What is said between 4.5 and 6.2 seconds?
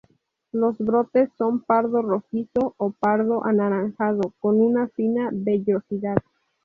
una fina vellosidad.